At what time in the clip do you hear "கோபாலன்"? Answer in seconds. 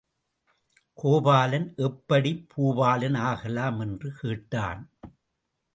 0.97-1.75